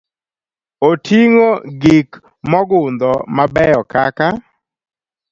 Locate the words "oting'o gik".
0.87-2.09